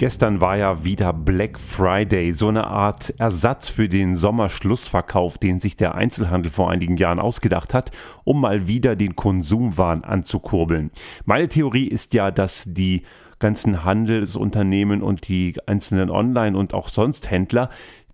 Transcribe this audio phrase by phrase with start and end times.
[0.00, 5.76] Gestern war ja wieder Black Friday, so eine Art Ersatz für den Sommerschlussverkauf, den sich
[5.76, 7.90] der Einzelhandel vor einigen Jahren ausgedacht hat,
[8.24, 10.90] um mal wieder den Konsumwahn anzukurbeln.
[11.26, 13.02] Meine Theorie ist ja, dass die
[13.40, 17.68] ganzen Handelsunternehmen und die einzelnen Online- und auch sonst Händler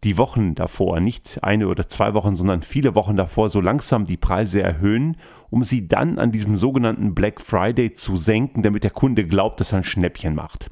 [0.05, 4.17] die Wochen davor, nicht eine oder zwei Wochen, sondern viele Wochen davor so langsam die
[4.17, 5.17] Preise erhöhen,
[5.51, 9.73] um sie dann an diesem sogenannten Black Friday zu senken, damit der Kunde glaubt, dass
[9.73, 10.69] er ein Schnäppchen macht.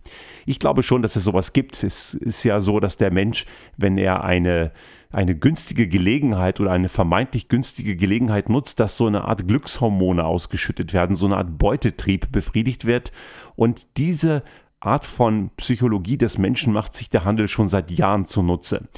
[0.46, 1.82] Ich glaube schon, dass es sowas gibt.
[1.82, 4.72] Es ist ja so, dass der Mensch, wenn er eine
[5.14, 10.92] eine günstige Gelegenheit oder eine vermeintlich günstige Gelegenheit nutzt, dass so eine Art Glückshormone ausgeschüttet
[10.92, 13.12] werden, so eine Art Beutetrieb befriedigt wird.
[13.54, 14.42] Und diese
[14.80, 18.88] Art von Psychologie des Menschen macht sich der Handel schon seit Jahren zunutze.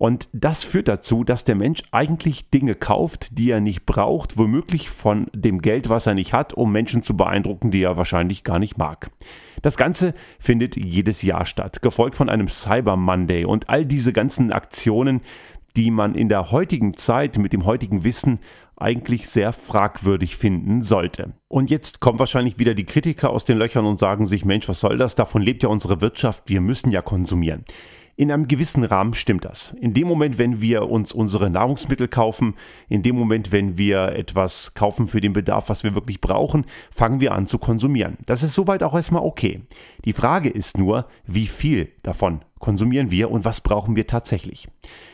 [0.00, 4.88] Und das führt dazu, dass der Mensch eigentlich Dinge kauft, die er nicht braucht, womöglich
[4.88, 8.58] von dem Geld, was er nicht hat, um Menschen zu beeindrucken, die er wahrscheinlich gar
[8.58, 9.10] nicht mag.
[9.60, 14.52] Das Ganze findet jedes Jahr statt, gefolgt von einem Cyber Monday und all diese ganzen
[14.52, 15.20] Aktionen,
[15.76, 18.40] die man in der heutigen Zeit mit dem heutigen Wissen
[18.78, 21.34] eigentlich sehr fragwürdig finden sollte.
[21.48, 24.80] Und jetzt kommen wahrscheinlich wieder die Kritiker aus den Löchern und sagen sich, Mensch, was
[24.80, 25.14] soll das?
[25.14, 27.66] Davon lebt ja unsere Wirtschaft, wir müssen ja konsumieren.
[28.20, 29.74] In einem gewissen Rahmen stimmt das.
[29.80, 32.54] In dem Moment, wenn wir uns unsere Nahrungsmittel kaufen,
[32.86, 37.22] in dem Moment, wenn wir etwas kaufen für den Bedarf, was wir wirklich brauchen, fangen
[37.22, 38.18] wir an zu konsumieren.
[38.26, 39.62] Das ist soweit auch erstmal okay.
[40.04, 44.68] Die Frage ist nur, wie viel davon konsumieren wir und was brauchen wir tatsächlich.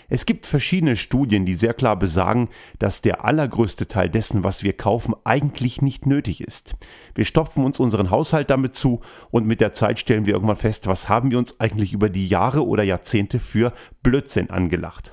[0.09, 4.75] Es gibt verschiedene Studien, die sehr klar besagen, dass der allergrößte Teil dessen, was wir
[4.75, 6.77] kaufen, eigentlich nicht nötig ist.
[7.15, 10.87] Wir stopfen uns unseren Haushalt damit zu und mit der Zeit stellen wir irgendwann fest,
[10.87, 13.73] was haben wir uns eigentlich über die Jahre oder Jahrzehnte für
[14.03, 15.13] Blödsinn angelacht.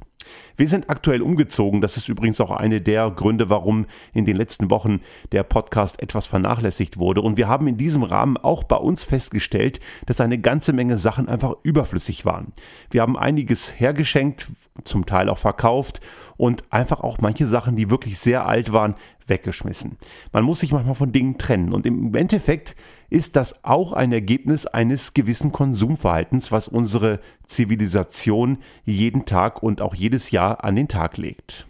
[0.56, 1.82] Wir sind aktuell umgezogen.
[1.82, 5.02] Das ist übrigens auch eine der Gründe, warum in den letzten Wochen
[5.32, 7.22] der Podcast etwas vernachlässigt wurde.
[7.22, 11.28] Und wir haben in diesem Rahmen auch bei uns festgestellt, dass eine ganze Menge Sachen
[11.28, 12.54] einfach überflüssig waren.
[12.92, 14.52] Wir haben einiges hergeschenkt,
[14.84, 16.02] zum Teil auch verkauft
[16.38, 18.96] und einfach auch manche Sachen, die wirklich sehr alt waren,
[19.28, 19.97] weggeschmissen.
[20.31, 22.75] Man muss sich manchmal von Dingen trennen und im Endeffekt
[23.09, 29.94] ist das auch ein Ergebnis eines gewissen Konsumverhaltens, was unsere Zivilisation jeden Tag und auch
[29.94, 31.66] jedes Jahr an den Tag legt.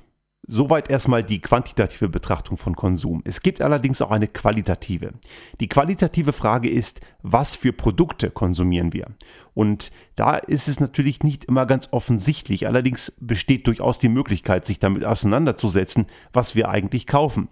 [0.46, 3.22] Soweit erstmal die quantitative Betrachtung von Konsum.
[3.24, 5.14] Es gibt allerdings auch eine qualitative.
[5.62, 9.08] Die qualitative Frage ist, was für Produkte konsumieren wir?
[9.54, 12.68] Und da ist es natürlich nicht immer ganz offensichtlich.
[12.68, 17.48] Allerdings besteht durchaus die Möglichkeit, sich damit auseinanderzusetzen, was wir eigentlich kaufen.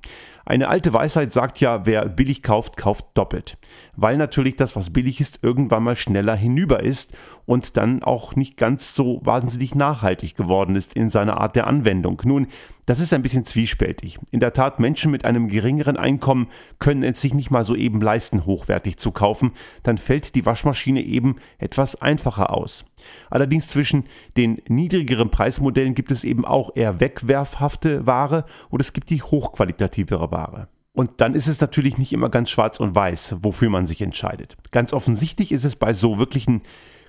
[0.45, 3.57] Eine alte Weisheit sagt ja, wer billig kauft, kauft doppelt.
[3.95, 7.13] Weil natürlich das, was billig ist, irgendwann mal schneller hinüber ist
[7.45, 12.21] und dann auch nicht ganz so wahnsinnig nachhaltig geworden ist in seiner Art der Anwendung.
[12.25, 12.47] Nun,
[12.85, 14.19] das ist ein bisschen zwiespältig.
[14.31, 16.47] In der Tat, Menschen mit einem geringeren Einkommen
[16.79, 19.51] können es sich nicht mal so eben leisten, hochwertig zu kaufen.
[19.83, 22.85] Dann fällt die Waschmaschine eben etwas einfacher aus.
[23.29, 24.05] Allerdings zwischen
[24.37, 30.31] den niedrigeren Preismodellen gibt es eben auch eher wegwerfhafte Ware und es gibt die hochqualitativere
[30.31, 30.67] Ware.
[30.93, 34.57] Und dann ist es natürlich nicht immer ganz schwarz und weiß, wofür man sich entscheidet.
[34.71, 36.61] Ganz offensichtlich ist es bei so wirklichen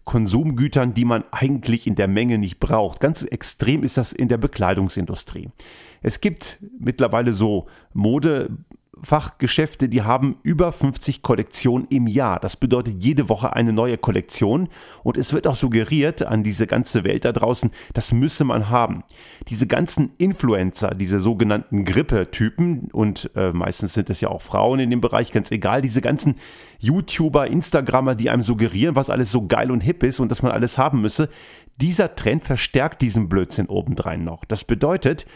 [0.05, 3.01] Konsumgütern, die man eigentlich in der Menge nicht braucht.
[3.01, 5.51] Ganz extrem ist das in der Bekleidungsindustrie.
[6.01, 8.51] Es gibt mittlerweile so Mode
[9.05, 12.39] Fachgeschäfte, die haben über 50 Kollektionen im Jahr.
[12.39, 14.69] Das bedeutet jede Woche eine neue Kollektion
[15.03, 19.03] und es wird auch suggeriert an diese ganze Welt da draußen, das müsse man haben.
[19.49, 24.91] Diese ganzen Influencer, diese sogenannten Grippe-Typen und äh, meistens sind es ja auch Frauen in
[24.91, 26.37] dem Bereich, ganz egal, diese ganzen
[26.79, 30.53] YouTuber, Instagrammer, die einem suggerieren, was alles so geil und hip ist und dass man
[30.53, 31.29] alles haben müsse,
[31.81, 34.45] dieser Trend verstärkt diesen Blödsinn obendrein noch.
[34.45, 35.27] Das bedeutet,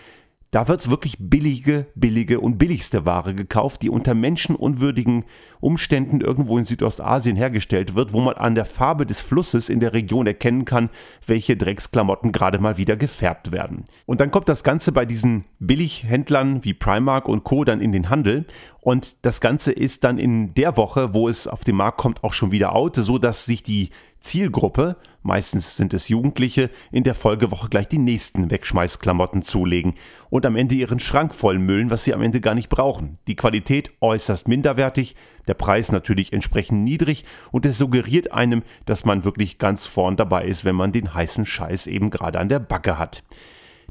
[0.51, 5.25] da wird wirklich billige, billige und billigste Ware gekauft, die unter menschenunwürdigen
[5.61, 9.93] Umständen irgendwo in Südostasien hergestellt wird, wo man an der Farbe des Flusses in der
[9.93, 10.91] Region erkennen kann,
[11.27, 13.85] welche Drecksklamotten gerade mal wieder gefärbt werden.
[14.07, 17.65] Und dann kommt das Ganze bei diesen Billighändlern wie Primark und Co.
[17.65, 18.47] dann in den Handel
[18.87, 22.33] und das Ganze ist dann in der Woche, wo es auf den Markt kommt, auch
[22.33, 23.91] schon wieder out, so dass sich die
[24.21, 29.95] Zielgruppe, meistens sind es Jugendliche, in der Folgewoche gleich die nächsten Wegschmeißklamotten zulegen
[30.31, 33.19] und am Ende ihren Schrank vollmüllen, was sie am Ende gar nicht brauchen.
[33.27, 35.17] Die Qualität äußerst minderwertig,
[35.49, 40.45] der Preis natürlich entsprechend niedrig und es suggeriert einem, dass man wirklich ganz vorn dabei
[40.45, 43.25] ist, wenn man den heißen Scheiß eben gerade an der Backe hat.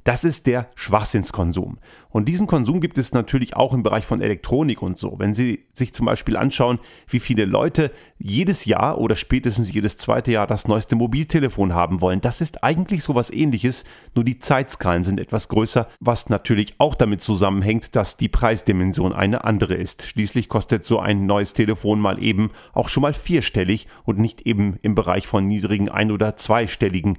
[0.06, 1.80] Das ist der Schwachsinnskonsum.
[2.10, 5.16] Und diesen Konsum gibt es natürlich auch im Bereich von Elektronik und so.
[5.18, 10.31] Wenn Sie sich zum Beispiel anschauen, wie viele Leute jedes Jahr oder spätestens jedes zweite
[10.31, 15.19] Jahr das neueste Mobiltelefon haben wollen, das ist eigentlich sowas ähnliches, nur die Zeitskalen sind
[15.19, 20.07] etwas größer, was natürlich auch damit zusammenhängt, dass die Preisdimension eine andere ist.
[20.07, 24.78] Schließlich kostet so ein neues Telefon mal eben auch schon mal vierstellig und nicht eben
[24.84, 27.18] im Bereich von niedrigen ein- oder zweistelligen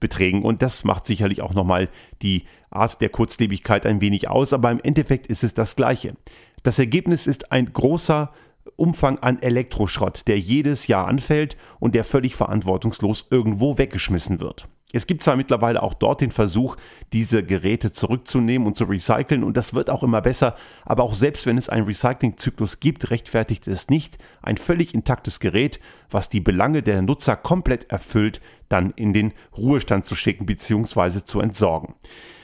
[0.00, 0.42] Beträgen.
[0.42, 1.88] Und das macht sicherlich auch nochmal
[2.22, 6.14] die Art der Kurzlebigkeit ein wenig aus, aber im Endeffekt ist es das Gleiche.
[6.62, 8.32] Das Ergebnis ist ein großer
[8.76, 14.68] Umfang an Elektroschrott, der jedes Jahr anfällt und der völlig verantwortungslos irgendwo weggeschmissen wird.
[14.90, 16.76] Es gibt zwar mittlerweile auch dort den Versuch,
[17.12, 20.54] diese Geräte zurückzunehmen und zu recyceln und das wird auch immer besser,
[20.86, 25.78] aber auch selbst wenn es einen Recyclingzyklus gibt, rechtfertigt es nicht, ein völlig intaktes Gerät,
[26.10, 28.40] was die Belange der Nutzer komplett erfüllt,
[28.70, 31.22] dann in den Ruhestand zu schicken bzw.
[31.22, 31.94] zu entsorgen.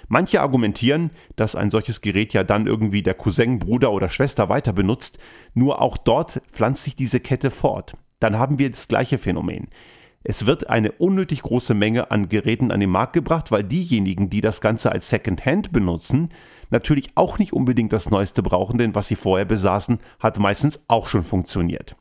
[0.09, 4.75] Manche argumentieren, dass ein solches Gerät ja dann irgendwie der Cousin, Bruder oder Schwester weiter
[4.75, 5.19] benutzt,
[5.55, 7.97] nur auch dort pflanzt sich diese Kette fort.
[8.21, 9.69] Dann haben wir das gleiche Phänomen.
[10.27, 14.41] Es wird eine unnötig große Menge an Geräten an den Markt gebracht, weil diejenigen, die
[14.41, 16.31] das Ganze als Secondhand benutzen,
[16.71, 21.09] natürlich auch nicht unbedingt das Neueste brauchen, denn was sie vorher besaßen, hat meistens auch
[21.09, 21.95] schon funktioniert.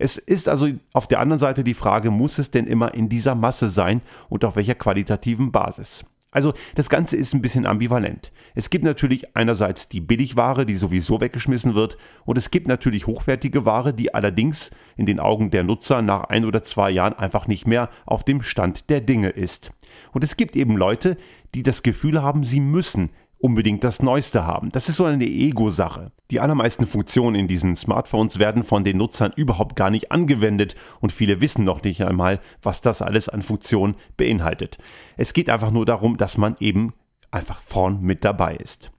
[0.00, 3.36] Es ist also auf der anderen Seite die Frage, muss es denn immer in dieser
[3.36, 6.04] Masse sein und auf welcher qualitativen Basis?
[6.32, 8.32] Also das Ganze ist ein bisschen ambivalent.
[8.54, 13.64] Es gibt natürlich einerseits die Billigware, die sowieso weggeschmissen wird, und es gibt natürlich hochwertige
[13.64, 17.66] Ware, die allerdings in den Augen der Nutzer nach ein oder zwei Jahren einfach nicht
[17.66, 19.72] mehr auf dem Stand der Dinge ist.
[20.12, 21.18] Und es gibt eben Leute,
[21.54, 23.10] die das Gefühl haben, sie müssen
[23.42, 24.70] unbedingt das Neueste haben.
[24.70, 26.12] Das ist so eine Ego-Sache.
[26.30, 31.10] Die allermeisten Funktionen in diesen Smartphones werden von den Nutzern überhaupt gar nicht angewendet und
[31.10, 34.78] viele wissen noch nicht einmal, was das alles an Funktionen beinhaltet.
[35.16, 36.94] Es geht einfach nur darum, dass man eben
[37.32, 38.92] einfach vorn mit dabei ist.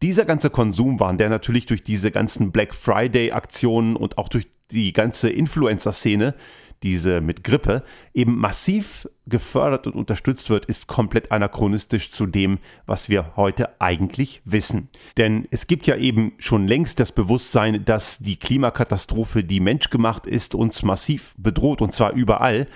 [0.00, 5.28] Dieser ganze Konsumwahn, der natürlich durch diese ganzen Black Friday-Aktionen und auch durch die ganze
[5.28, 6.34] Influencer-Szene
[6.82, 7.82] diese mit Grippe,
[8.14, 14.40] eben massiv gefördert und unterstützt wird, ist komplett anachronistisch zu dem, was wir heute eigentlich
[14.44, 14.88] wissen.
[15.16, 20.54] Denn es gibt ja eben schon längst das Bewusstsein, dass die Klimakatastrophe, die menschgemacht ist,
[20.54, 22.66] uns massiv bedroht und zwar überall.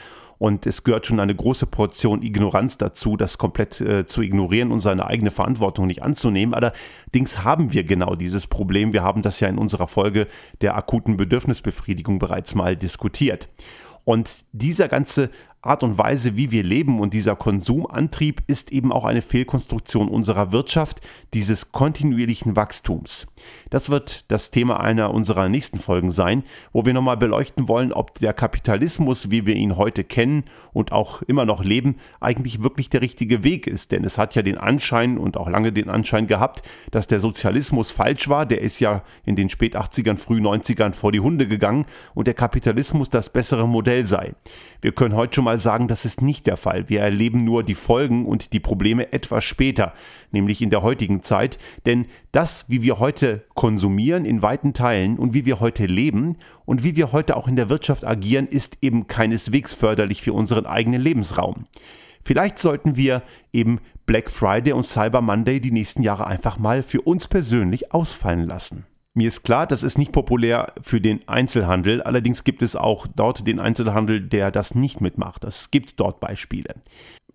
[0.42, 4.80] Und es gehört schon eine große Portion Ignoranz dazu, das komplett äh, zu ignorieren und
[4.80, 6.52] seine eigene Verantwortung nicht anzunehmen.
[6.52, 8.92] Allerdings haben wir genau dieses Problem.
[8.92, 10.26] Wir haben das ja in unserer Folge
[10.60, 13.48] der akuten Bedürfnisbefriedigung bereits mal diskutiert.
[14.04, 15.30] Und dieser ganze
[15.64, 20.50] Art und Weise, wie wir leben und dieser Konsumantrieb ist eben auch eine Fehlkonstruktion unserer
[20.50, 21.00] Wirtschaft,
[21.34, 23.28] dieses kontinuierlichen Wachstums.
[23.70, 26.42] Das wird das Thema einer unserer nächsten Folgen sein,
[26.72, 31.22] wo wir nochmal beleuchten wollen, ob der Kapitalismus, wie wir ihn heute kennen und auch
[31.22, 33.92] immer noch leben, eigentlich wirklich der richtige Weg ist.
[33.92, 37.92] Denn es hat ja den Anschein und auch lange den Anschein gehabt, dass der Sozialismus
[37.92, 38.46] falsch war.
[38.46, 42.34] Der ist ja in den spät 80ern, früh 90ern vor die Hunde gegangen und der
[42.34, 44.34] Kapitalismus das bessere Modell sei.
[44.80, 46.88] Wir können heute schon mal sagen, das ist nicht der Fall.
[46.88, 49.92] Wir erleben nur die Folgen und die Probleme etwas später,
[50.30, 51.58] nämlich in der heutigen Zeit.
[51.84, 56.84] Denn das, wie wir heute konsumieren in weiten Teilen und wie wir heute leben und
[56.84, 61.02] wie wir heute auch in der Wirtschaft agieren, ist eben keineswegs förderlich für unseren eigenen
[61.02, 61.66] Lebensraum.
[62.24, 63.22] Vielleicht sollten wir
[63.52, 68.46] eben Black Friday und Cyber Monday die nächsten Jahre einfach mal für uns persönlich ausfallen
[68.46, 68.86] lassen.
[69.14, 73.46] Mir ist klar, das ist nicht populär für den Einzelhandel, allerdings gibt es auch dort
[73.46, 75.44] den Einzelhandel, der das nicht mitmacht.
[75.44, 76.76] Es gibt dort Beispiele.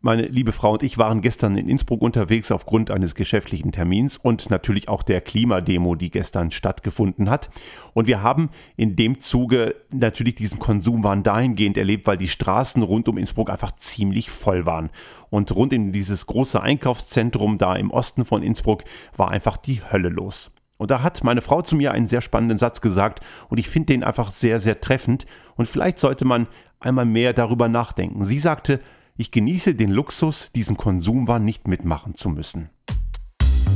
[0.01, 4.50] Meine liebe Frau und ich waren gestern in Innsbruck unterwegs aufgrund eines geschäftlichen Termins und
[4.50, 7.51] natürlich auch der Klimademo, die gestern stattgefunden hat.
[7.94, 13.07] Und wir haben in dem Zuge natürlich diesen Konsumwahn dahingehend erlebt, weil die Straßen rund
[13.07, 14.90] um Innsbruck einfach ziemlich voll waren.
[15.30, 18.83] Und rund in dieses große Einkaufszentrum da im Osten von Innsbruck
[19.16, 20.51] war einfach die Hölle los.
[20.77, 23.93] Und da hat meine Frau zu mir einen sehr spannenden Satz gesagt und ich finde
[23.93, 26.47] den einfach sehr, sehr treffend und vielleicht sollte man
[26.79, 28.23] einmal mehr darüber nachdenken.
[28.25, 28.79] Sie sagte,
[29.15, 32.69] ich genieße den Luxus, diesen Konsumwahn nicht mitmachen zu müssen.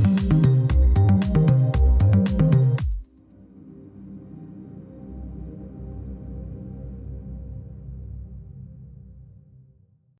[0.04, 0.51] Musik